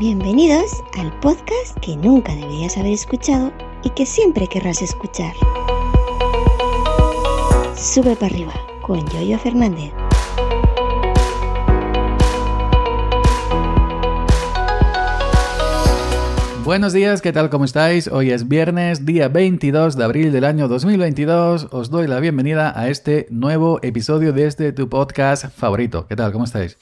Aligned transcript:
Bienvenidos 0.00 0.82
al 0.98 1.12
podcast 1.20 1.78
que 1.82 1.94
nunca 1.94 2.34
deberías 2.34 2.78
haber 2.78 2.94
escuchado 2.94 3.52
y 3.84 3.90
que 3.90 4.06
siempre 4.06 4.46
querrás 4.46 4.80
escuchar. 4.80 5.34
Sube 7.76 8.16
para 8.16 8.32
arriba 8.32 8.54
con 8.80 9.06
Yoyo 9.10 9.38
Fernández. 9.38 9.92
Buenos 16.64 16.94
días, 16.94 17.20
¿qué 17.20 17.34
tal? 17.34 17.50
¿Cómo 17.50 17.66
estáis? 17.66 18.08
Hoy 18.08 18.30
es 18.30 18.48
viernes, 18.48 19.04
día 19.04 19.28
22 19.28 19.98
de 19.98 20.04
abril 20.04 20.32
del 20.32 20.44
año 20.46 20.66
2022. 20.66 21.68
Os 21.72 21.90
doy 21.90 22.06
la 22.06 22.20
bienvenida 22.20 22.72
a 22.74 22.88
este 22.88 23.26
nuevo 23.28 23.80
episodio 23.82 24.32
de 24.32 24.46
este 24.46 24.72
tu 24.72 24.88
podcast 24.88 25.54
favorito. 25.54 26.06
¿Qué 26.06 26.16
tal? 26.16 26.32
¿Cómo 26.32 26.44
estáis? 26.44 26.78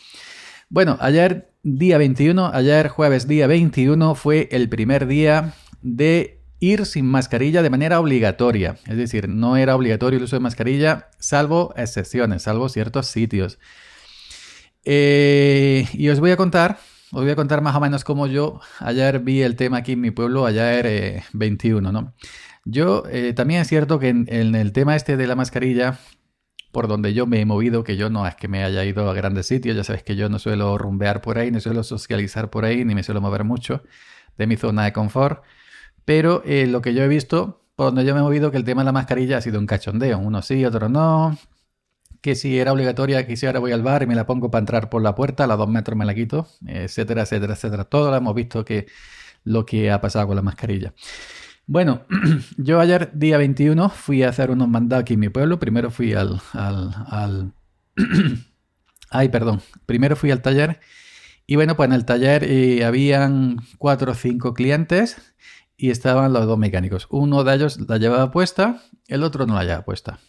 Bueno, 0.71 0.99
ayer 1.01 1.48
día 1.63 1.99
21, 1.99 2.51
ayer 2.53 2.89
jueves 2.89 3.29
día 3.29 3.47
21 3.47 4.15
fue 4.15 4.49
el 4.53 4.69
primer 4.69 5.07
día 5.07 5.55
de 5.83 6.41
ir 6.61 6.87
sin 6.87 7.07
mascarilla 7.07 7.63
de 7.63 7.71
manera 7.71 8.01
obligatoria. 8.01 8.77
Es 8.87 8.97
decir, 8.97 9.29
no 9.29 9.57
era 9.57 9.77
obligatorio 9.77 10.19
el 10.19 10.25
uso 10.25 10.37
de 10.37 10.41
mascarilla, 10.41 11.11
salvo 11.19 11.73
excepciones, 11.77 12.43
salvo 12.43 12.69
ciertos 12.69 13.07
sitios. 13.07 13.59
Eh, 14.85 15.87
y 15.93 16.09
os 16.09 16.21
voy 16.21 16.31
a 16.31 16.37
contar 16.37 16.79
os 17.11 17.23
voy 17.23 17.31
a 17.31 17.37
contar 17.37 17.63
más 17.63 17.75
o 17.75 17.81
menos 17.81 18.05
cómo 18.05 18.27
yo 18.27 18.61
ayer 18.81 19.21
vi 19.21 19.41
el 19.43 19.57
tema 19.57 19.79
aquí 19.79 19.93
en 19.93 20.01
mi 20.01 20.11
pueblo, 20.11 20.45
ayer 20.45 21.23
21, 21.33 21.91
¿no? 21.91 22.13
Yo, 22.65 23.05
eh, 23.11 23.33
también 23.33 23.63
es 23.63 23.69
cierto 23.69 23.99
que 23.99 24.09
en, 24.09 24.27
el 24.29 24.73
tema 24.73 24.95
este 24.95 25.17
de 25.17 25.27
la 25.27 25.35
mascarilla, 25.35 25.99
por 26.73 26.89
donde 26.89 27.15
yo 27.15 27.27
me 27.27 27.41
he 27.41 27.47
movido, 27.47 27.85
que 27.85 27.97
yo 27.97 28.11
no 28.11 28.27
es 28.27 28.35
que 28.37 28.49
me 28.49 28.65
haya 28.65 28.85
ido 28.85 29.09
a 29.11 29.15
grandes 29.15 29.47
sitios, 29.47 29.77
ya 29.77 29.85
sabes 29.85 30.03
que 30.03 30.17
yo 30.17 30.29
no 30.29 30.39
suelo 30.39 30.77
rumbear 30.79 31.21
por 31.23 31.39
ahí, 31.39 31.51
no 31.51 31.61
suelo 31.61 31.83
socializar 31.83 32.51
por 32.51 32.65
ahí, 32.65 32.85
ni 32.85 32.95
me 32.95 33.03
suelo 33.03 33.21
mover 33.21 33.45
mucho 33.45 33.83
de 34.37 34.47
mi 34.47 34.57
zona 34.57 34.85
de 34.85 34.93
confort, 34.93 35.43
pero 36.05 36.43
eh, 36.45 36.67
lo 36.67 36.83
que 36.83 36.95
yo 36.95 37.03
he 37.03 37.09
visto, 37.09 37.65
por 37.77 37.87
donde 37.87 38.05
yo 38.05 38.15
me 38.15 38.21
he 38.21 38.23
movido, 38.23 38.51
que 38.51 38.57
el 38.59 38.65
tema 38.65 38.83
de 38.83 38.87
la 38.87 38.93
mascarilla 38.93 39.39
ha 39.39 39.41
sido 39.41 39.59
un 39.59 39.67
cachondeo, 39.67 40.19
uno 40.19 40.43
sí, 40.43 40.65
otro 40.65 40.89
no, 40.89 41.37
que 42.21 42.35
si 42.35 42.59
era 42.59 42.73
obligatoria, 42.73 43.27
que 43.27 43.37
si 43.37 43.47
ahora 43.47 43.61
voy 43.61 43.73
al 43.73 43.83
bar 43.83 44.03
y 44.03 44.07
me 44.07 44.15
la 44.15 44.27
pongo 44.27 44.51
para 44.51 44.61
entrar 44.61 44.91
por 44.91 45.03
la 45.03 45.15
puerta, 45.15 45.45
a 45.45 45.47
los 45.47 45.59
dos 45.59 45.69
metros 45.69 45.97
me 45.97 46.05
la 46.05 46.15
quito, 46.15 46.49
etcétera, 46.67 47.23
etcétera, 47.23 47.55
etcétera. 47.55 47.85
Todo 47.85 48.11
lo 48.11 48.17
hemos 48.17 48.35
visto 48.35 48.65
que 48.65 48.87
lo 49.45 49.65
que 49.67 49.91
ha 49.91 50.01
pasado 50.01 50.27
con 50.27 50.37
la 50.37 50.43
mascarilla. 50.43 50.95
Bueno, 51.69 52.07
yo 52.57 52.81
ayer, 52.81 53.11
día 53.13 53.37
21, 53.37 53.91
fui 53.91 54.23
a 54.23 54.31
hacer 54.31 54.51
unos 54.51 54.69
mandados 54.69 55.03
aquí 55.03 55.15
en 55.15 55.21
mi 55.21 55.29
pueblo. 55.29 55.61
Primero 55.61 55.91
fui 55.91 56.15
al... 56.15 56.41
al, 56.55 57.53
Ay, 59.11 59.29
perdón. 59.29 59.61
Primero 59.85 60.17
fui 60.17 60.31
al 60.31 60.41
taller. 60.41 60.81
Y 61.47 61.57
bueno, 61.57 61.77
pues 61.77 61.89
en 61.89 61.93
el 61.93 62.07
taller 62.07 62.43
eh, 62.45 62.87
habían 62.87 63.59
cuatro 63.77 64.13
o 64.13 64.15
cinco 64.15 64.55
clientes 64.55 65.35
y 65.77 65.91
estaban 65.91 66.33
los 66.33 66.47
dos 66.47 66.59
mecánicos. 66.59 67.07
Uno 67.11 67.45
de 67.45 67.55
ellos 67.55 67.79
la 67.87 67.99
llevaba 67.99 68.31
puesta, 68.31 68.83
el 69.07 69.23
otro 69.23 69.47
no 69.47 69.55
la 69.55 69.65
llevaba 69.65 69.85
puesta. 69.85 70.21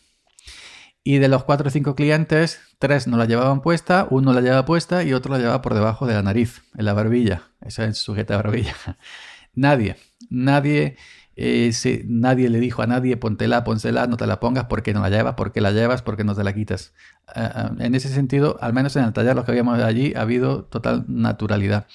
Y 1.05 1.19
de 1.19 1.29
los 1.29 1.45
cuatro 1.45 1.69
o 1.69 1.71
cinco 1.71 1.95
clientes, 1.95 2.59
tres 2.79 3.07
no 3.07 3.15
la 3.15 3.25
llevaban 3.25 3.61
puesta, 3.61 4.07
uno 4.09 4.33
la 4.33 4.41
llevaba 4.41 4.65
puesta 4.65 5.03
y 5.03 5.13
otro 5.13 5.31
la 5.31 5.39
llevaba 5.39 5.61
por 5.61 5.73
debajo 5.73 6.05
de 6.05 6.15
la 6.15 6.21
nariz, 6.21 6.63
en 6.77 6.83
la 6.83 6.91
barbilla. 6.91 7.43
Esa 7.61 7.85
es 7.85 7.97
sujeta 7.97 8.33
a 8.33 8.37
barbilla. 8.41 8.75
nadie, 9.53 9.95
nadie, 10.29 10.97
eh, 11.41 12.03
nadie 12.05 12.49
le 12.49 12.59
dijo 12.59 12.81
a 12.81 12.87
nadie, 12.87 13.15
póntela, 13.15 13.63
pónsela, 13.63 14.07
no 14.07 14.17
te 14.17 14.27
la 14.27 14.41
pongas 14.41 14.65
porque 14.65 14.93
no 14.93 14.99
la 14.99 15.09
llevas, 15.09 15.35
porque 15.35 15.61
la 15.61 15.71
llevas, 15.71 16.01
porque 16.01 16.25
no 16.25 16.35
te 16.35 16.43
la 16.43 16.53
quitas. 16.53 16.93
Ah, 17.27 17.51
ah, 17.55 17.71
en 17.79 17.95
ese 17.95 18.09
sentido, 18.09 18.57
al 18.59 18.73
menos 18.73 18.97
en 18.97 19.05
el 19.05 19.13
taller, 19.13 19.37
los 19.37 19.45
que 19.45 19.51
habíamos 19.51 19.79
allí, 19.79 20.13
ha 20.15 20.21
habido 20.21 20.65
total 20.65 21.05
naturalidad. 21.07 21.87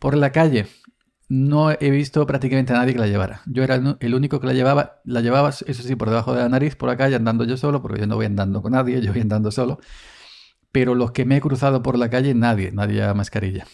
Por 0.00 0.16
la 0.16 0.32
calle, 0.32 0.66
no 1.28 1.70
he 1.70 1.90
visto 1.90 2.26
prácticamente 2.26 2.72
a 2.72 2.76
nadie 2.78 2.92
que 2.92 2.98
la 2.98 3.06
llevara. 3.06 3.42
Yo 3.46 3.62
era 3.62 3.76
el 4.00 4.14
único 4.14 4.40
que 4.40 4.48
la 4.48 4.52
llevaba, 4.52 5.00
la 5.04 5.20
llevaba, 5.20 5.50
eso 5.50 5.72
sí, 5.72 5.94
por 5.94 6.08
debajo 6.08 6.34
de 6.34 6.42
la 6.42 6.48
nariz, 6.48 6.74
por 6.74 6.88
la 6.88 6.96
calle, 6.96 7.14
andando 7.14 7.44
yo 7.44 7.56
solo, 7.56 7.80
porque 7.80 8.00
yo 8.00 8.08
no 8.08 8.16
voy 8.16 8.26
andando 8.26 8.62
con 8.62 8.72
nadie, 8.72 9.00
yo 9.02 9.12
voy 9.12 9.22
andando 9.22 9.52
solo. 9.52 9.78
Pero 10.72 10.96
los 10.96 11.12
que 11.12 11.24
me 11.24 11.36
he 11.36 11.40
cruzado 11.40 11.84
por 11.84 11.96
la 11.96 12.10
calle, 12.10 12.34
nadie, 12.34 12.72
nadie 12.72 12.96
lleva 12.96 13.14
mascarilla. 13.14 13.64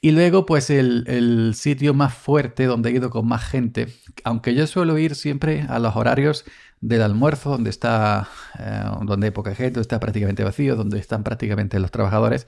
Y 0.00 0.12
luego, 0.12 0.46
pues 0.46 0.70
el, 0.70 1.52
sitio 1.54 1.92
más 1.92 2.14
fuerte 2.14 2.66
donde 2.66 2.90
he 2.90 2.92
ido 2.92 3.10
con 3.10 3.26
más 3.26 3.44
gente, 3.44 3.88
aunque 4.24 4.54
yo 4.54 4.66
suelo 4.66 4.96
ir 4.98 5.16
siempre 5.16 5.62
a 5.68 5.78
los 5.80 5.96
horarios 5.96 6.44
del 6.80 7.02
almuerzo, 7.02 7.50
donde 7.50 7.70
está, 7.70 8.28
eh, 8.58 8.84
donde 9.02 9.26
hay 9.28 9.30
poca 9.32 9.54
gente, 9.54 9.72
donde 9.72 9.82
está 9.82 9.98
prácticamente 9.98 10.44
vacío, 10.44 10.76
donde 10.76 11.00
están 11.00 11.24
prácticamente 11.24 11.80
los 11.80 11.90
trabajadores, 11.90 12.46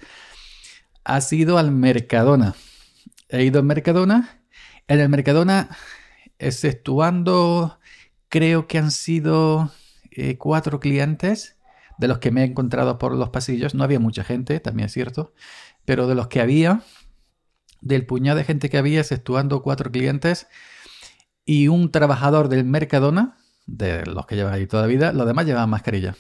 ha 1.05 1.21
sido 1.21 1.59
al 1.59 1.73
Mercadona 1.73 2.55
he 3.31 3.45
ido 3.45 3.61
en 3.61 3.67
Mercadona. 3.67 4.43
En 4.89 5.01
el 5.01 5.09
Mercadona, 5.09 5.69
exceptuando, 6.39 7.79
creo 8.29 8.67
que 8.67 8.79
han 8.79 8.91
sido 8.91 9.73
eh, 10.11 10.37
cuatro 10.37 10.81
clientes 10.81 11.57
de 11.99 12.09
los 12.09 12.19
que 12.19 12.31
me 12.31 12.43
he 12.43 12.45
encontrado 12.45 12.99
por 12.99 13.15
los 13.15 13.31
pasillos. 13.31 13.75
No 13.75 13.85
había 13.85 14.01
mucha 14.01 14.25
gente, 14.25 14.59
también 14.61 14.87
es 14.87 14.93
cierto, 14.93 15.33
pero 15.85 16.09
de 16.09 16.15
los 16.15 16.29
que 16.29 16.41
había, 16.41 16.83
del 17.81 18.07
puñado 18.07 18.39
de 18.39 18.45
gente 18.45 18.71
que 18.71 18.79
había, 18.79 19.01
exceptuando 19.01 19.63
cuatro 19.63 19.91
clientes 19.91 20.47
y 21.45 21.69
un 21.69 21.91
trabajador 21.91 22.49
del 22.49 22.65
Mercadona, 22.65 23.37
de 23.67 24.05
los 24.07 24.27
que 24.27 24.37
llevan 24.37 24.55
ahí 24.55 24.67
toda 24.67 24.83
la 24.83 24.89
vida, 24.89 25.13
los 25.13 25.27
demás 25.27 25.47
llevaban 25.47 25.71
mascarilla. 25.71 26.17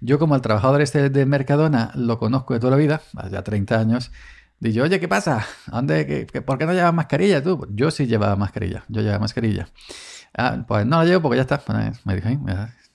Yo 0.00 0.18
como 0.18 0.34
el 0.34 0.40
trabajador 0.40 0.80
este 0.80 1.10
de 1.10 1.26
Mercadona 1.26 1.92
lo 1.94 2.18
conozco 2.18 2.54
de 2.54 2.60
toda 2.60 2.72
la 2.72 2.76
vida, 2.76 3.02
ya 3.30 3.42
30 3.42 3.78
años, 3.78 4.10
Dice, 4.60 4.82
oye, 4.82 5.00
¿qué 5.00 5.08
pasa? 5.08 5.46
¿Dónde, 5.68 6.26
¿Por 6.44 6.58
qué 6.58 6.66
no 6.66 6.74
llevas 6.74 6.92
mascarilla 6.92 7.42
tú? 7.42 7.66
Yo 7.70 7.90
sí 7.90 8.06
llevaba 8.06 8.36
mascarilla, 8.36 8.84
yo 8.88 9.00
llevaba 9.00 9.20
mascarilla. 9.20 9.70
Ah, 10.36 10.64
pues 10.68 10.84
no 10.84 10.98
la 10.98 11.06
llevo 11.06 11.22
porque 11.22 11.36
ya 11.36 11.42
está. 11.42 11.62
Me 12.04 12.14
dije, 12.16 12.38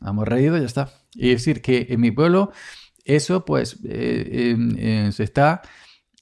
hemos 0.06 0.28
reído 0.28 0.58
ya 0.58 0.66
está. 0.66 0.92
Y 1.16 1.32
decir 1.32 1.64
que 1.64 1.88
en 1.90 2.02
mi 2.02 2.12
pueblo 2.12 2.52
eso 3.04 3.46
pues 3.46 3.80
eh, 3.84 5.10
se 5.12 5.24
está, 5.24 5.64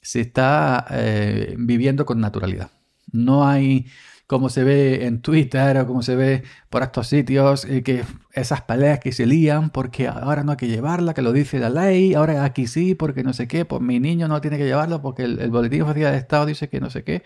se 0.04 0.22
está 0.22 0.86
eh, 0.92 1.56
viviendo 1.58 2.06
con 2.06 2.20
naturalidad. 2.20 2.70
No 3.12 3.48
hay 3.48 3.88
como 4.28 4.50
se 4.50 4.64
ve 4.64 5.06
en 5.06 5.22
Twitter 5.22 5.78
o 5.78 5.88
como 5.88 6.02
se 6.02 6.16
ve 6.16 6.44
por 6.70 6.82
estos 6.84 7.08
sitios, 7.08 7.66
eh, 7.66 7.84
que 7.84 8.04
esas 8.34 8.62
peleas 8.62 9.00
que 9.00 9.12
se 9.12 9.26
lían 9.26 9.70
porque 9.70 10.08
ahora 10.08 10.44
no 10.44 10.54
hay 10.54 10.58
que 10.58 10.68
llevarla, 10.68 11.14
que 11.14 11.22
lo 11.22 11.34
dice 11.34 11.60
la 11.60 11.70
ley, 11.70 12.14
ahora 12.16 12.44
aquí 12.44 12.68
sí, 12.68 12.96
porque 12.96 13.24
no 13.24 13.34
sé 13.34 13.48
qué, 13.48 13.66
pues 13.66 13.82
mi 13.82 14.00
niño 14.00 14.28
no 14.28 14.42
tiene 14.42 14.58
que 14.58 14.66
llevarlo 14.66 15.02
porque 15.02 15.24
el, 15.24 15.52
boletín 15.52 15.84
oficial 15.84 16.14
de 16.14 16.18
Estado 16.20 16.46
dice 16.46 16.70
que 16.70 16.80
no 16.80 16.90
sé 16.90 17.04
qué. 17.04 17.24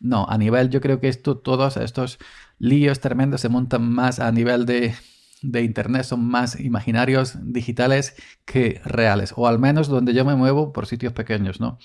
No, 0.00 0.26
a 0.28 0.36
nivel, 0.38 0.70
yo 0.70 0.80
creo 0.80 1.00
que 1.00 1.08
esto, 1.08 1.38
todos 1.38 1.76
estos 1.76 2.18
líos 2.58 3.00
tremendos 3.00 3.40
se 3.40 3.48
montan 3.48 3.88
más 3.88 4.18
a 4.18 4.32
nivel 4.32 4.66
de, 4.66 4.94
de 5.42 5.62
Internet, 5.62 6.04
son 6.04 6.26
más 6.26 6.58
imaginarios 6.58 7.36
digitales 7.42 8.14
que 8.44 8.80
reales, 8.84 9.34
o 9.36 9.46
al 9.46 9.58
menos 9.58 9.88
donde 9.88 10.14
yo 10.14 10.24
me 10.24 10.36
muevo 10.36 10.72
por 10.72 10.86
sitios 10.86 11.12
pequeños, 11.12 11.60
¿no? 11.60 11.78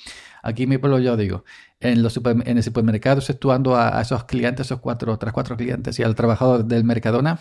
Aquí 0.43 0.67
mi 0.67 0.77
pueblo 0.77 0.99
yo 0.99 1.17
digo, 1.17 1.43
en, 1.79 2.03
los 2.03 2.17
en 2.17 2.57
el 2.57 2.63
supermercado, 2.63 3.19
exceptuando 3.19 3.75
a, 3.75 4.01
esos 4.01 4.23
clientes, 4.25 4.67
esos 4.67 4.79
cuatro, 4.79 5.17
tres, 5.17 5.33
cuatro 5.33 5.57
clientes 5.57 5.99
y 5.99 6.03
al 6.03 6.15
trabajador 6.15 6.65
del 6.65 6.83
Mercadona, 6.83 7.39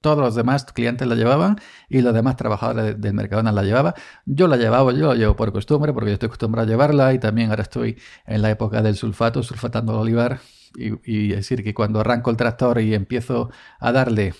todos 0.00 0.18
los 0.18 0.34
demás 0.34 0.64
clientes 0.64 1.06
la 1.06 1.14
llevaban 1.14 1.56
y 1.88 2.00
los 2.00 2.14
demás 2.14 2.36
trabajadores 2.36 3.00
del 3.00 3.14
Mercadona 3.14 3.52
la 3.52 3.62
llevaban. 3.62 3.94
Yo 4.24 4.48
la 4.48 4.56
llevaba, 4.56 4.92
yo 4.92 5.08
la 5.08 5.14
llevo 5.14 5.36
por 5.36 5.52
costumbre 5.52 5.92
porque 5.92 6.10
yo 6.10 6.14
estoy 6.14 6.28
acostumbrado 6.28 6.66
a 6.66 6.70
llevarla 6.70 7.12
y 7.12 7.18
también 7.18 7.50
ahora 7.50 7.62
estoy 7.62 7.98
en 8.26 8.42
la 8.42 8.50
época 8.50 8.82
del 8.82 8.96
sulfato, 8.96 9.42
sulfatando 9.42 9.92
el 9.92 9.98
olivar. 9.98 10.40
Y, 10.76 11.28
decir 11.28 11.64
que 11.64 11.74
cuando 11.74 11.98
arranco 11.98 12.30
el 12.30 12.36
tractor 12.36 12.80
y 12.80 12.94
empiezo 12.94 13.50
a 13.80 13.90
darle 13.90 14.34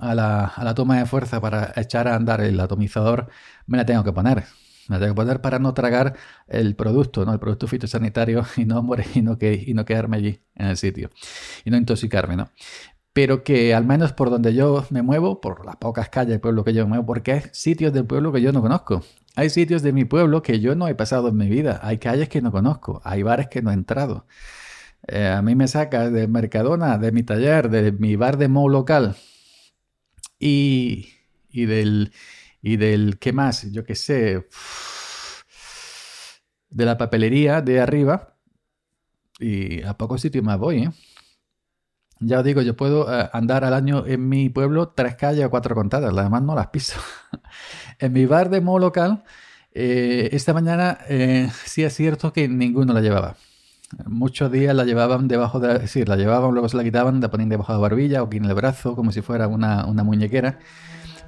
a, 0.00 0.14
la, 0.14 0.46
a 0.46 0.64
la 0.64 0.74
toma 0.74 0.98
de 0.98 1.06
fuerza 1.06 1.40
para 1.40 1.72
echar 1.76 2.08
a 2.08 2.14
andar 2.14 2.40
el 2.40 2.58
atomizador, 2.60 3.28
me 3.66 3.78
la 3.78 3.86
tengo 3.86 4.04
que 4.04 4.12
poner. 4.12 4.44
Me 4.88 4.98
tengo 4.98 5.12
que 5.12 5.16
poner 5.16 5.40
para 5.42 5.58
no 5.58 5.74
tragar 5.74 6.14
el 6.48 6.74
producto, 6.74 7.24
¿no? 7.26 7.32
El 7.34 7.38
producto 7.38 7.66
fitosanitario 7.66 8.44
y 8.56 8.64
no 8.64 8.82
morir 8.82 9.06
y 9.14 9.22
no, 9.22 9.38
que, 9.38 9.62
y 9.66 9.74
no 9.74 9.84
quedarme 9.84 10.16
allí 10.16 10.40
en 10.54 10.66
el 10.66 10.76
sitio. 10.76 11.10
Y 11.64 11.70
no 11.70 11.76
intoxicarme, 11.76 12.36
¿no? 12.36 12.50
Pero 13.12 13.42
que 13.44 13.74
al 13.74 13.84
menos 13.84 14.12
por 14.12 14.30
donde 14.30 14.54
yo 14.54 14.86
me 14.90 15.02
muevo, 15.02 15.40
por 15.40 15.66
las 15.66 15.76
pocas 15.76 16.08
calles 16.08 16.30
del 16.30 16.40
pueblo 16.40 16.64
que 16.64 16.72
yo 16.72 16.84
me 16.84 16.90
muevo, 16.90 17.06
porque 17.06 17.32
hay 17.32 17.42
sitios 17.52 17.92
del 17.92 18.06
pueblo 18.06 18.32
que 18.32 18.40
yo 18.40 18.52
no 18.52 18.62
conozco. 18.62 19.02
Hay 19.36 19.50
sitios 19.50 19.82
de 19.82 19.92
mi 19.92 20.04
pueblo 20.04 20.42
que 20.42 20.60
yo 20.60 20.74
no 20.74 20.88
he 20.88 20.94
pasado 20.94 21.28
en 21.28 21.36
mi 21.36 21.48
vida. 21.48 21.80
Hay 21.82 21.98
calles 21.98 22.28
que 22.28 22.40
no 22.40 22.50
conozco. 22.52 23.00
Hay 23.04 23.22
bares 23.22 23.48
que 23.48 23.60
no 23.62 23.70
he 23.70 23.74
entrado. 23.74 24.26
Eh, 25.06 25.28
a 25.28 25.42
mí 25.42 25.54
me 25.54 25.68
saca 25.68 26.10
de 26.10 26.28
Mercadona, 26.28 26.98
de 26.98 27.12
mi 27.12 27.22
taller, 27.22 27.70
de 27.70 27.92
mi 27.92 28.16
bar 28.16 28.36
de 28.36 28.48
mo 28.48 28.68
local 28.68 29.16
y, 30.38 31.08
y 31.50 31.66
del 31.66 32.12
y 32.62 32.76
del, 32.76 33.18
¿qué 33.18 33.32
más? 33.32 33.70
Yo 33.72 33.84
qué 33.84 33.94
sé, 33.94 34.46
de 36.70 36.84
la 36.84 36.98
papelería 36.98 37.62
de 37.62 37.80
arriba. 37.80 38.36
Y 39.40 39.82
a 39.82 39.96
pocos 39.96 40.20
sitios 40.20 40.44
más 40.44 40.58
voy, 40.58 40.84
¿eh? 40.84 40.90
Ya 42.20 42.40
os 42.40 42.44
digo, 42.44 42.62
yo 42.62 42.76
puedo 42.76 43.06
eh, 43.12 43.30
andar 43.32 43.64
al 43.64 43.74
año 43.74 44.04
en 44.04 44.28
mi 44.28 44.48
pueblo 44.48 44.88
tres 44.88 45.14
calles 45.14 45.46
o 45.46 45.50
cuatro 45.50 45.76
contadas, 45.76 46.12
las 46.12 46.24
demás 46.24 46.42
no 46.42 46.56
las 46.56 46.68
piso. 46.68 47.00
en 48.00 48.12
mi 48.12 48.26
bar 48.26 48.50
de 48.50 48.60
modo 48.60 48.80
local, 48.80 49.22
eh, 49.72 50.28
esta 50.32 50.52
mañana 50.52 50.98
sí 51.64 51.84
es 51.84 51.94
cierto 51.94 52.32
que 52.32 52.48
ninguno 52.48 52.92
la 52.92 53.00
llevaba. 53.00 53.36
Muchos 54.06 54.52
días 54.52 54.74
la 54.74 54.84
llevaban 54.84 55.28
debajo 55.28 55.60
de... 55.60 55.86
Sí, 55.86 56.04
la 56.04 56.16
llevaban, 56.16 56.52
luego 56.52 56.68
se 56.68 56.76
la 56.76 56.84
quitaban, 56.84 57.20
la 57.20 57.30
ponían 57.30 57.48
debajo 57.48 57.72
de 57.72 57.78
la 57.78 57.80
barbilla 57.82 58.22
o 58.22 58.26
aquí 58.26 58.36
en 58.36 58.44
el 58.44 58.54
brazo, 58.54 58.94
como 58.94 59.12
si 59.12 59.22
fuera 59.22 59.48
una, 59.48 59.86
una 59.86 60.04
muñequera. 60.04 60.58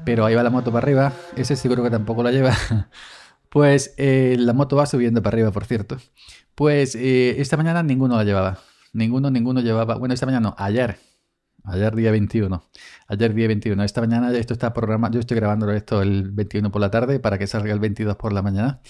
Pero 0.04 0.26
ahí 0.26 0.34
va 0.34 0.42
la 0.42 0.50
moto 0.50 0.70
para 0.72 0.84
arriba. 0.84 1.12
Ese 1.36 1.56
seguro 1.56 1.82
que 1.82 1.90
tampoco 1.90 2.22
la 2.22 2.32
lleva. 2.32 2.54
Pues 3.50 3.94
eh, 3.96 4.36
la 4.38 4.52
moto 4.52 4.76
va 4.76 4.86
subiendo 4.86 5.24
para 5.24 5.34
arriba, 5.34 5.50
por 5.50 5.64
cierto. 5.64 5.96
Pues 6.54 6.94
eh, 6.94 7.40
esta 7.40 7.56
mañana 7.56 7.82
ninguno 7.82 8.16
la 8.16 8.22
llevaba. 8.22 8.58
Ninguno, 8.92 9.28
ninguno 9.28 9.60
llevaba. 9.60 9.96
Bueno, 9.96 10.14
esta 10.14 10.24
mañana 10.24 10.50
no, 10.50 10.54
ayer. 10.56 10.98
Ayer 11.64 11.96
día 11.96 12.12
21. 12.12 12.62
Ayer 13.08 13.34
día 13.34 13.48
21. 13.48 13.82
Esta 13.82 14.00
mañana 14.02 14.32
esto 14.38 14.52
está 14.52 14.72
programado. 14.72 15.14
Yo 15.14 15.20
estoy 15.20 15.36
grabando 15.36 15.68
esto 15.72 16.00
el 16.00 16.30
21 16.30 16.70
por 16.70 16.80
la 16.80 16.92
tarde 16.92 17.18
para 17.18 17.38
que 17.38 17.48
salga 17.48 17.72
el 17.72 17.80
22 17.80 18.14
por 18.14 18.32
la 18.32 18.40
mañana 18.40 18.80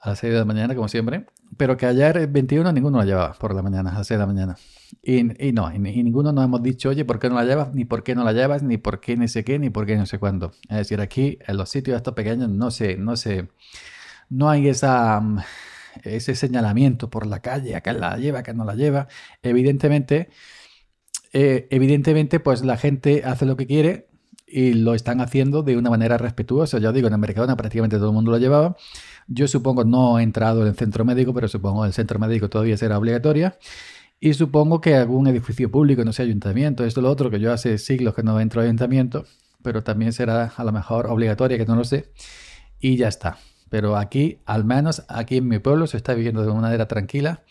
a 0.00 0.10
las 0.10 0.18
6 0.20 0.32
de 0.32 0.38
la 0.38 0.44
mañana, 0.44 0.74
como 0.74 0.88
siempre. 0.88 1.26
Pero 1.56 1.76
que 1.76 1.86
ayer 1.86 2.26
21 2.26 2.72
ninguno 2.72 2.98
la 2.98 3.04
llevaba 3.04 3.32
por 3.34 3.54
la 3.54 3.62
mañana, 3.62 3.90
a 3.90 3.98
las 3.98 4.06
6 4.06 4.18
de 4.18 4.18
la 4.18 4.26
mañana. 4.26 4.56
Y, 5.02 5.22
no, 5.52 5.72
y, 5.72 5.78
ninguno 5.78 6.32
nos 6.32 6.44
hemos 6.44 6.62
dicho, 6.62 6.90
oye, 6.90 7.04
¿por 7.04 7.18
qué 7.18 7.28
no 7.28 7.36
la 7.36 7.44
llevas? 7.44 7.74
Ni 7.74 7.84
por 7.84 8.02
qué 8.02 8.14
no 8.14 8.24
la 8.24 8.32
llevas, 8.32 8.62
ni 8.62 8.78
por 8.78 9.00
qué 9.00 9.16
ni 9.16 9.28
sé 9.28 9.44
qué, 9.44 9.58
ni 9.58 9.70
por 9.70 9.86
qué 9.86 9.96
no 9.96 10.06
sé 10.06 10.18
cuándo. 10.18 10.52
Es 10.68 10.76
decir, 10.78 11.00
aquí 11.00 11.38
en 11.46 11.56
los 11.56 11.70
sitios 11.70 11.96
estos 11.96 12.14
pequeños 12.14 12.48
no 12.48 12.70
sé, 12.70 12.96
no 12.96 13.16
sé, 13.16 13.48
no 14.28 14.50
hay 14.50 14.68
esa, 14.68 15.20
mm, 15.20 15.40
ese 16.04 16.34
señalamiento 16.34 17.10
por 17.10 17.26
la 17.26 17.40
calle, 17.40 17.76
acá 17.76 17.92
la 17.92 18.16
lleva, 18.18 18.40
acá 18.40 18.52
no 18.54 18.64
la 18.64 18.74
lleva. 18.74 19.08
Evidentemente, 19.42 20.30
eh, 21.32 21.68
evidentemente, 21.70 22.40
pues 22.40 22.62
la 22.64 22.76
gente 22.76 23.22
hace 23.24 23.46
lo 23.46 23.56
que 23.56 23.66
quiere 23.66 24.07
y 24.50 24.74
lo 24.74 24.94
están 24.94 25.20
haciendo 25.20 25.62
de 25.62 25.76
una 25.76 25.90
manera 25.90 26.18
respetuosa. 26.18 26.78
Ya 26.78 26.92
digo, 26.92 27.08
en 27.08 27.14
el 27.14 27.18
Mercadona 27.18 27.56
prácticamente 27.56 27.96
todo 27.96 28.08
el 28.08 28.14
mundo 28.14 28.30
lo 28.30 28.38
llevaba. 28.38 28.76
Yo 29.26 29.46
supongo, 29.46 29.84
no 29.84 30.18
he 30.18 30.22
entrado 30.22 30.62
en 30.62 30.68
el 30.68 30.74
centro 30.74 31.04
médico, 31.04 31.34
pero 31.34 31.48
supongo 31.48 31.82
que 31.82 31.88
el 31.88 31.92
centro 31.92 32.18
médico 32.18 32.48
todavía 32.48 32.76
será 32.76 32.98
obligatoria. 32.98 33.58
Y 34.20 34.34
supongo 34.34 34.80
que 34.80 34.96
algún 34.96 35.28
edificio 35.28 35.70
público, 35.70 36.04
no 36.04 36.12
sé, 36.12 36.22
ayuntamiento, 36.22 36.84
esto 36.84 37.00
lo 37.00 37.10
otro, 37.10 37.30
que 37.30 37.38
yo 37.38 37.52
hace 37.52 37.78
siglos 37.78 38.14
que 38.14 38.22
no 38.22 38.40
entro 38.40 38.60
a 38.60 38.64
ayuntamiento, 38.64 39.24
pero 39.62 39.84
también 39.84 40.12
será 40.12 40.52
a 40.56 40.64
lo 40.64 40.72
mejor 40.72 41.06
obligatoria, 41.06 41.56
que 41.56 41.66
no 41.66 41.76
lo 41.76 41.84
sé. 41.84 42.10
Y 42.80 42.96
ya 42.96 43.08
está. 43.08 43.38
Pero 43.70 43.96
aquí, 43.96 44.38
al 44.46 44.64
menos 44.64 45.04
aquí 45.08 45.36
en 45.36 45.48
mi 45.48 45.58
pueblo, 45.58 45.86
se 45.86 45.98
está 45.98 46.14
viviendo 46.14 46.42
de 46.42 46.50
una 46.50 46.62
manera 46.62 46.88
tranquila, 46.88 47.42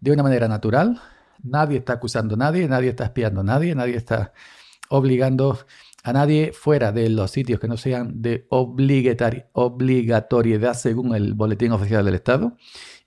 de 0.00 0.10
una 0.10 0.22
manera 0.22 0.48
natural. 0.48 1.00
Nadie 1.42 1.78
está 1.78 1.94
acusando 1.94 2.34
a 2.34 2.38
nadie, 2.38 2.68
nadie 2.68 2.90
está 2.90 3.04
espiando 3.04 3.40
a 3.40 3.44
nadie, 3.44 3.74
nadie 3.74 3.96
está 3.96 4.32
obligando 4.90 5.58
a 6.02 6.12
nadie 6.12 6.52
fuera 6.52 6.92
de 6.92 7.08
los 7.10 7.30
sitios 7.30 7.60
que 7.60 7.68
no 7.68 7.76
sean 7.76 8.22
de 8.22 8.46
obligatoriedad 8.48 10.74
según 10.74 11.14
el 11.14 11.34
Boletín 11.34 11.70
Oficial 11.72 12.04
del 12.04 12.14
Estado. 12.14 12.56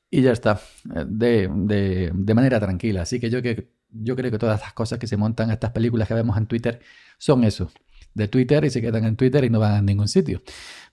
Y 0.10 0.22
ya 0.22 0.32
está, 0.32 0.62
de, 1.08 1.50
de, 1.52 2.34
manera 2.36 2.60
tranquila. 2.60 3.02
Así 3.02 3.20
que 3.20 3.32
yo, 3.32 3.42
que 3.42 3.72
yo 3.90 4.16
creo 4.16 4.30
que 4.30 4.38
todas 4.38 4.62
las 4.62 4.74
cosas 4.74 5.00
que 5.00 5.08
se 5.08 5.18
montan, 5.18 5.50
estas 5.50 5.72
películas 5.72 6.08
que 6.08 6.14
vemos 6.14 6.38
en 6.38 6.46
Twitter, 6.46 6.82
son 7.18 7.44
eso, 7.44 7.72
de 8.14 8.28
Twitter 8.28 8.66
y 8.66 8.70
se 8.70 8.82
quedan 8.82 9.06
en 9.06 9.16
Twitter 9.16 9.44
y 9.44 9.50
no 9.50 9.60
van 9.60 9.74
a 9.74 9.82
ningún 9.82 10.08
sitio. 10.08 10.42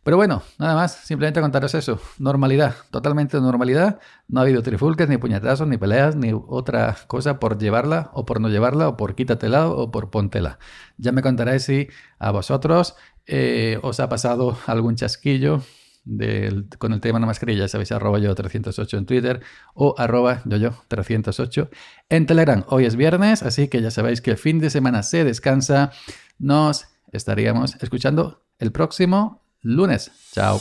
Pero 0.02 0.16
bueno, 0.16 0.42
nada 0.58 0.74
más, 0.74 0.92
simplemente 1.04 1.42
contaros 1.42 1.74
eso. 1.74 2.00
Normalidad, 2.18 2.74
totalmente 2.90 3.38
normalidad. 3.38 4.00
No 4.28 4.40
ha 4.40 4.44
habido 4.44 4.62
trifulques, 4.62 5.08
ni 5.10 5.18
puñetazos, 5.18 5.68
ni 5.68 5.76
peleas, 5.76 6.16
ni 6.16 6.32
otra 6.32 6.96
cosa 7.06 7.38
por 7.38 7.58
llevarla 7.58 8.10
o 8.14 8.24
por 8.24 8.40
no 8.40 8.48
llevarla, 8.48 8.88
o 8.88 8.96
por 8.96 9.14
quítatela 9.14 9.68
o 9.68 9.90
por 9.90 10.10
póntela. 10.10 10.58
Ya 10.96 11.12
me 11.12 11.20
contaréis 11.20 11.64
si 11.64 11.88
a 12.18 12.30
vosotros 12.30 12.96
eh, 13.26 13.78
os 13.82 14.00
ha 14.00 14.08
pasado 14.08 14.56
algún 14.66 14.96
chasquillo 14.96 15.62
con 16.78 16.92
el 16.94 17.00
tema 17.00 17.18
de 17.18 17.20
la 17.20 17.26
mascarilla, 17.26 17.68
sabéis, 17.68 17.92
arroba 17.92 18.18
yo 18.18 18.34
308 18.34 18.96
en 18.96 19.06
Twitter 19.06 19.40
o 19.74 19.94
arroba 19.98 20.40
yo 20.46 20.56
yo 20.56 20.70
308 20.88 21.68
en 22.08 22.26
Telegram. 22.26 22.64
Hoy 22.68 22.86
es 22.86 22.96
viernes, 22.96 23.42
así 23.42 23.68
que 23.68 23.82
ya 23.82 23.90
sabéis 23.90 24.22
que 24.22 24.30
el 24.30 24.38
fin 24.38 24.58
de 24.60 24.70
semana 24.70 25.02
se 25.02 25.24
descansa. 25.24 25.92
Nos 26.38 26.86
estaríamos 27.12 27.76
escuchando 27.80 28.44
el 28.58 28.72
próximo 28.72 29.42
lunes. 29.62 30.10
Chao. 30.32 30.60